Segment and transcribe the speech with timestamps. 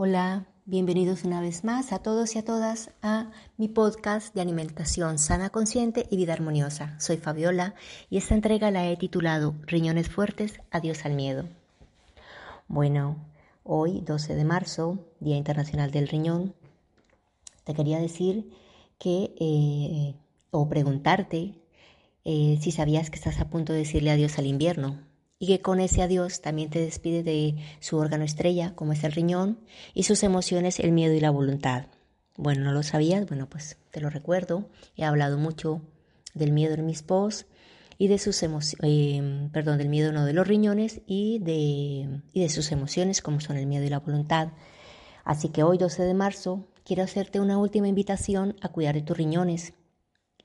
[0.00, 5.18] Hola, bienvenidos una vez más a todos y a todas a mi podcast de alimentación
[5.18, 6.94] sana, consciente y vida armoniosa.
[7.00, 7.74] Soy Fabiola
[8.08, 11.48] y esta entrega la he titulado Riñones fuertes, adiós al miedo.
[12.68, 13.16] Bueno,
[13.64, 16.54] hoy 12 de marzo, Día Internacional del Riñón,
[17.64, 18.52] te quería decir
[19.00, 20.14] que, eh,
[20.52, 21.56] o preguntarte
[22.24, 25.07] eh, si sabías que estás a punto de decirle adiós al invierno,
[25.38, 29.12] y que con ese adiós también te despide de su órgano estrella, como es el
[29.12, 29.60] riñón,
[29.94, 31.86] y sus emociones, el miedo y la voluntad.
[32.36, 33.26] Bueno, ¿no lo sabías?
[33.26, 34.68] Bueno, pues te lo recuerdo.
[34.96, 35.82] He hablado mucho
[36.34, 37.46] del miedo en mis posts
[37.98, 42.40] y de sus emociones, eh, perdón, del miedo no de los riñones y de, y
[42.40, 44.52] de sus emociones, como son el miedo y la voluntad.
[45.24, 49.16] Así que hoy, 12 de marzo, quiero hacerte una última invitación a cuidar de tus
[49.16, 49.74] riñones,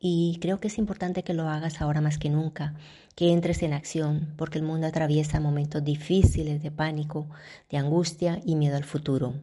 [0.06, 2.76] y creo que es importante que lo hagas ahora más que nunca,
[3.16, 7.28] que entres en acción, porque el mundo atraviesa momentos difíciles de pánico,
[7.70, 9.36] de angustia y miedo al futuro.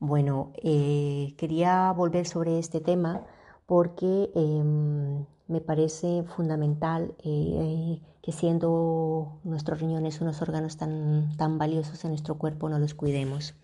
[0.00, 3.26] Bueno, eh, quería volver sobre este tema
[3.66, 12.02] porque em, me parece fundamental eh, que siendo nuestros riñones unos órganos tan, tan valiosos
[12.04, 13.54] en nuestro cuerpo, no los cuidemos.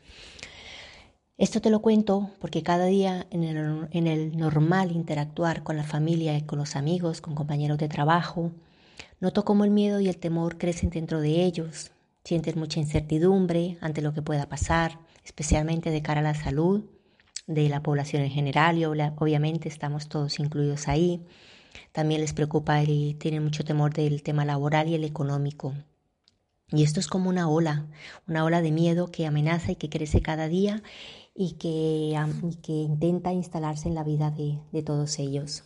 [1.37, 6.43] Esto te lo cuento porque cada día en el, normal interactuar con la familia y
[6.43, 8.53] con los amigos, con compañeros de trabajo,
[9.19, 11.91] noto cómo el miedo y el temor crecen dentro de ellos.
[12.23, 16.85] Sienten mucha incertidumbre ante lo que pueda pasar, especialmente de cara a la salud
[17.49, 21.27] de la población en general y obviamente estamos todos incluidos ahí.
[21.91, 25.75] También les preocupa y tienen mucho temor del tema laboral y el económico.
[26.71, 27.87] Y esto es como una ola,
[28.27, 30.83] una ola de miedo que amenaza y que crece cada día
[31.35, 32.17] y que,
[32.63, 35.65] que intenta instalarse en la vida de, de todos ellos.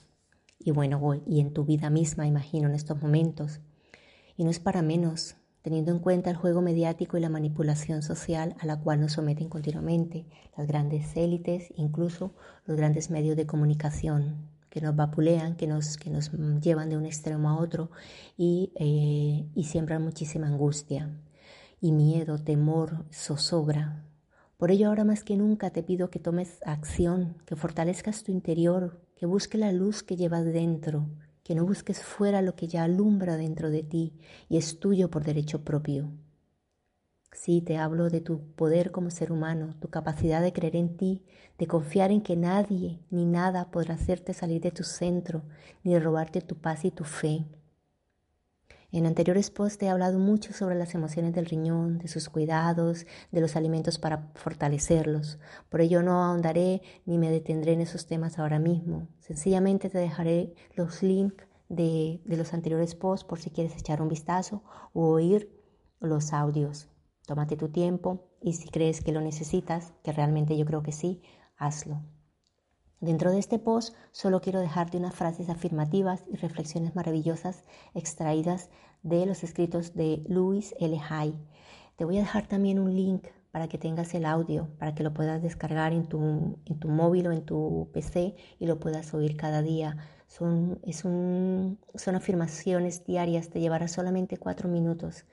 [0.58, 3.60] Y bueno, y en tu vida misma, imagino, en estos momentos.
[4.36, 8.56] Y no es para menos, teniendo en cuenta el juego mediático y la manipulación social
[8.60, 14.48] a la cual nos someten continuamente las grandes élites, incluso los grandes medios de comunicación
[14.70, 16.30] que nos vapulean, que nos, que nos
[16.60, 17.90] llevan de un extremo a otro
[18.36, 21.10] y, eh, y siembran muchísima angustia
[21.80, 24.07] y miedo, temor, zozobra.
[24.58, 29.00] Por ello ahora más que nunca te pido que tomes acción, que fortalezcas tu interior,
[29.14, 31.06] que busques la luz que llevas dentro,
[31.44, 34.14] que no busques fuera lo que ya alumbra dentro de ti
[34.48, 36.10] y es tuyo por derecho propio.
[37.30, 41.22] Sí, te hablo de tu poder como ser humano, tu capacidad de creer en ti,
[41.56, 45.44] de confiar en que nadie ni nada podrá hacerte salir de tu centro,
[45.84, 47.46] ni robarte tu paz y tu fe.
[48.90, 53.40] En anteriores posts he hablado mucho sobre las emociones del riñón, de sus cuidados, de
[53.42, 55.38] los alimentos para fortalecerlos.
[55.68, 59.06] Por ello no ahondaré ni me detendré en esos temas ahora mismo.
[59.20, 64.08] Sencillamente te dejaré los links de, de los anteriores posts por si quieres echar un
[64.08, 64.62] vistazo
[64.94, 65.50] o oír
[66.00, 66.88] los audios.
[67.26, 71.20] Tómate tu tiempo y si crees que lo necesitas, que realmente yo creo que sí,
[71.58, 72.00] hazlo.
[73.00, 77.62] Dentro de este post solo quiero dejarte unas frases afirmativas y reflexiones maravillosas
[77.94, 78.70] extraídas
[79.04, 81.00] de los escritos de Louis L.
[81.08, 81.38] Hay.
[81.94, 85.14] Te voy a dejar también un link para que tengas el audio, para que lo
[85.14, 89.36] puedas descargar en tu, en tu móvil o en tu PC y lo puedas oír
[89.36, 89.96] cada día.
[90.26, 95.24] Son, es un, son afirmaciones diarias, te llevará solamente cuatro minutos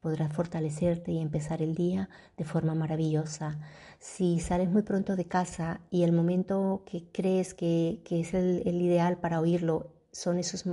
[0.00, 3.58] podrás fortalecerte y empezar el día de forma maravillosa.
[3.98, 8.80] Si sales muy pronto de casa y el momento que crees que, es el, el,
[8.80, 10.64] ideal para oírlo son esos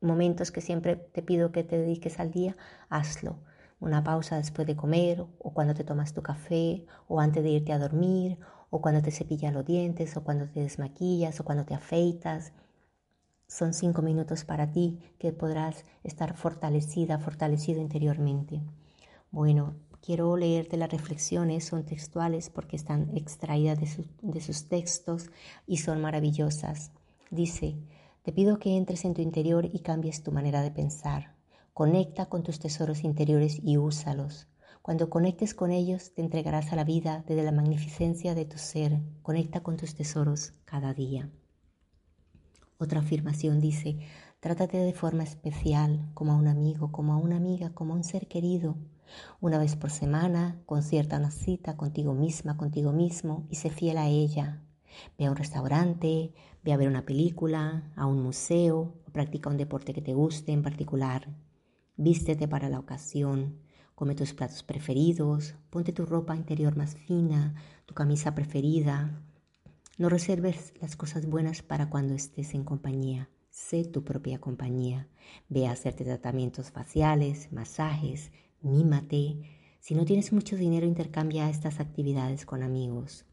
[0.00, 2.56] momentos que siempre te pido que te dediques al día,
[2.88, 3.38] hazlo.
[3.78, 7.72] Una pausa después de comer o cuando te tomas tu café o antes de irte
[7.72, 8.38] a dormir
[8.70, 12.52] o cuando te cepillas los dientes o cuando te desmaquillas o cuando te afeitas
[13.48, 18.60] son cinco minutos para ti que podrás estar fortalecida, fortalecido interiormente.
[19.30, 23.78] Bueno, quiero leerte las reflexiones, son textuales porque están extraídas
[24.22, 25.30] de, sus textos
[25.66, 26.90] y son maravillosas.
[27.30, 27.76] Dice,
[28.22, 31.34] te pido que entres en tu interior y cambies tu manera de pensar.
[31.72, 34.48] Conecta con tus tesoros interiores y úsalos.
[34.82, 39.00] Cuando conectes con ellos, te entregarás a la vida desde la magnificencia de tu ser.
[39.22, 41.28] Conecta con tus tesoros cada día.
[42.78, 43.98] Otra afirmación dice,
[44.40, 48.04] trátate de forma especial, como a un amigo, como a una amiga, como a un
[48.04, 48.76] ser querido.
[49.40, 54.08] Una vez por semana, concierta una cita contigo misma, contigo mismo y sé fiel a
[54.08, 54.62] ella.
[55.18, 59.56] Ve a un restaurante, ve a ver una película, a un museo o practica un
[59.56, 61.28] deporte que te guste en particular.
[61.96, 63.60] Vístete para la ocasión,
[63.94, 67.54] come tus platos preferidos, ponte tu ropa interior más fina,
[67.86, 69.22] tu camisa preferida,
[69.98, 73.30] no reserves las cosas buenas para cuando estés en compañía.
[73.50, 75.08] Sé tu propia compañía.
[75.48, 79.40] Ve a hacerte tratamientos faciales, masajes, mímate.
[79.80, 83.24] Si no tienes mucho dinero, intercambia estas actividades con amigos.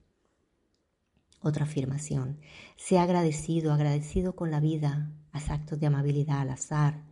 [1.41, 2.39] Otra afirmación.
[2.77, 5.11] Sea agradecido, agradecido con la vida.
[5.33, 7.03] Haz actos de amabilidad al azar.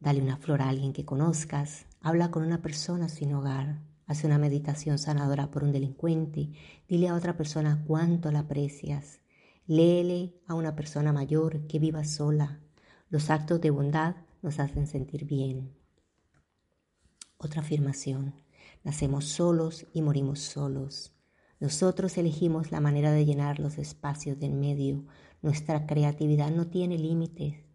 [0.00, 1.86] Dale una flor a alguien que conozcas.
[2.00, 3.91] Habla con una persona sin hogar.
[4.06, 6.50] Haz una meditación sanadora por un delincuente.
[6.88, 9.20] Dile a otra persona cuánto la aprecias.
[9.66, 12.60] Léele a una persona mayor que viva sola.
[13.08, 15.72] Los actos de bondad nos hacen sentir bien.
[17.36, 18.34] Otra afirmación.
[18.84, 21.12] Nacemos solos y morimos solos.
[21.60, 25.06] Nosotros elegimos la manera de llenar los espacios del medio.
[25.42, 27.71] Nuestra creatividad no tiene límites.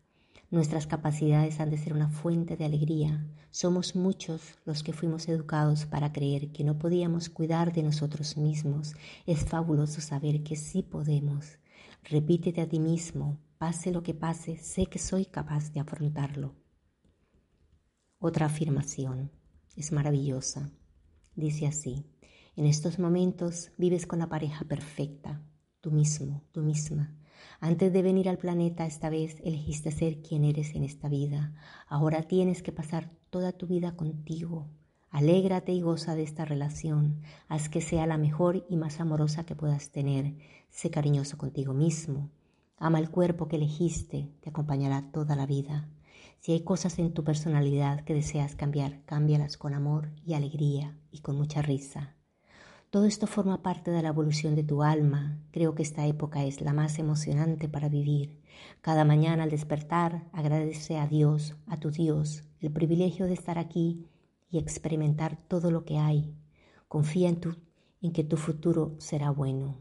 [0.49, 3.27] Nuestras capacidades han de ser una fuente de alegría.
[3.51, 8.93] Somos muchos los que fuimos educados para creer que no podíamos cuidar de nosotros mismos.
[9.25, 11.59] Es fabuloso saber que sí podemos.
[12.05, 16.55] Repítete a ti mismo, pase lo que pase, sé que soy capaz de afrontarlo.
[18.19, 19.31] Otra afirmación
[19.75, 20.71] es maravillosa.
[21.35, 22.05] Dice así.
[22.55, 25.41] En estos momentos vives con la pareja perfecta,
[25.81, 27.15] tú mismo, tú misma.
[27.59, 31.53] Antes de venir al planeta esta vez elegiste ser quien eres en esta vida.
[31.87, 34.67] Ahora tienes que pasar toda tu vida contigo.
[35.09, 37.21] Alégrate y goza de esta relación.
[37.47, 40.35] Haz que sea la mejor y más amorosa que puedas tener.
[40.69, 42.29] Sé cariñoso contigo mismo.
[42.77, 45.87] Ama el cuerpo que elegiste, te acompañará toda la vida.
[46.39, 51.19] Si hay cosas en tu personalidad que deseas cambiar, cámbialas con amor y alegría y
[51.19, 52.16] con mucha risa.
[52.97, 55.37] Todo esto forma parte de la evolución de tu alma.
[55.51, 58.41] Creo que esta época es la más emocionante para vivir.
[58.81, 64.07] Cada mañana al despertar, agradece a Dios, a tu Dios, el privilegio de estar aquí
[64.49, 66.33] y experimentar todo lo que hay.
[66.87, 67.55] Confía en, tu,
[68.01, 69.77] en que tu futuro será bueno.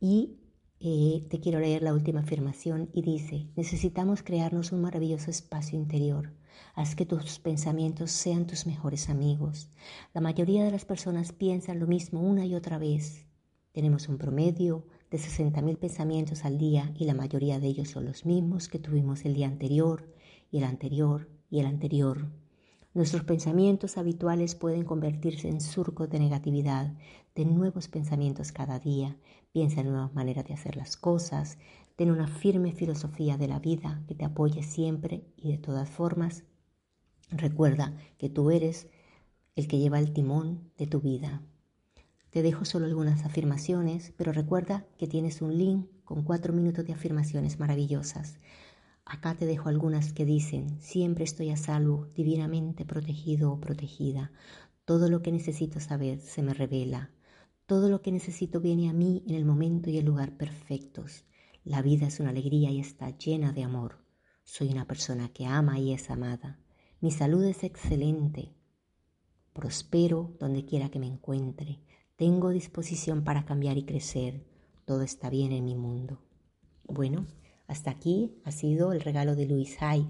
[0.00, 0.38] Y
[0.84, 6.32] eh, te quiero leer la última afirmación y dice, necesitamos crearnos un maravilloso espacio interior
[6.74, 9.70] Haz que tus pensamientos sean tus mejores amigos.
[10.12, 13.26] La mayoría de las personas piensan lo mismo una y otra vez.
[13.72, 18.24] Tenemos un promedio de 60.000 pensamientos al día y la mayoría de ellos son los
[18.24, 20.12] mismos que tuvimos el día anterior
[20.50, 22.28] y el anterior y el anterior.
[22.94, 26.94] Nuestros pensamientos habituales pueden convertirse en surcos de negatividad,
[27.34, 29.16] de nuevos pensamientos cada día.
[29.52, 31.58] Piensa en nuevas maneras de hacer las cosas,
[31.96, 36.42] Ten una firme filosofía de la vida que te apoye siempre y de todas formas.
[37.30, 38.88] Recuerda que tú eres
[39.54, 41.42] el que lleva el timón de tu vida.
[42.30, 46.94] Te dejo solo algunas afirmaciones, pero recuerda que tienes un link con cuatro minutos de
[46.94, 48.40] afirmaciones maravillosas.
[49.06, 54.32] Acá te dejo algunas que dicen, siempre estoy a salvo, divinamente protegido o protegida.
[54.86, 57.10] Todo lo que necesito saber se me revela.
[57.66, 61.24] Todo lo que necesito viene a mí en el momento y el lugar perfectos.
[61.64, 64.04] La vida es una alegría y está llena de amor.
[64.42, 66.58] Soy una persona que ama y es amada.
[67.00, 68.54] Mi salud es excelente.
[69.52, 71.80] Prospero donde quiera que me encuentre.
[72.16, 74.46] Tengo disposición para cambiar y crecer.
[74.84, 76.22] Todo está bien en mi mundo.
[76.86, 77.26] Bueno,
[77.66, 80.08] hasta aquí ha sido el regalo de Luis Hay.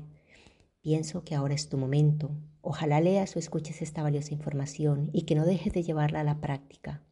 [0.80, 2.30] Pienso que ahora es tu momento.
[2.60, 6.40] Ojalá leas o escuches esta valiosa información y que no dejes de llevarla a la
[6.40, 7.02] práctica.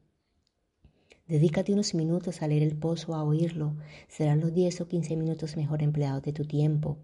[1.26, 3.76] Dedícate unos minutos a leer el pozo a oírlo.
[4.08, 6.98] Serán los 10 o 15 minutos mejor empleados de tu tiempo.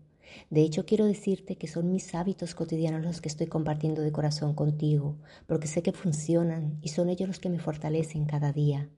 [0.50, 4.54] De hecho, quiero decirte que son mis hábitos cotidianos los que estoy compartiendo de corazón
[4.54, 8.90] contigo, porque sé que funcionan y son ellos los que me fortalecen cada día.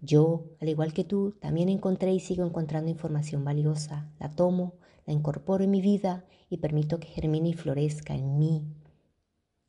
[0.00, 4.10] Yo, al igual que tú, también encontré y sigo encontrando información valiosa.
[4.18, 4.74] La tomo,
[5.06, 8.64] la incorporo en mi vida y permito que germine y florezca en mí.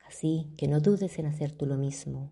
[0.05, 2.31] Así que no dudes en hacer tú lo mismo.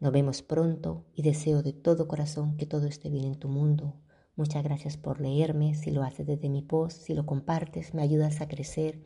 [0.00, 3.94] Nos vemos pronto y deseo de todo corazón que todo esté bien en tu mundo.
[4.34, 8.40] Muchas gracias por leerme, si lo haces desde mi post, si lo compartes, me ayudas
[8.40, 9.02] a crecer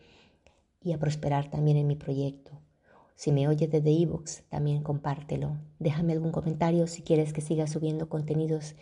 [0.82, 2.60] y a prosperar también en mi proyecto.
[3.16, 5.56] Si me oyes desde ebooks, también compártelo.
[5.78, 8.76] Déjame algún comentario si quieres que siga subiendo contenidos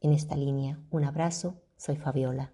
[0.00, 0.80] en esta línea.
[0.90, 2.50] Un abrazo, soy Fabiola.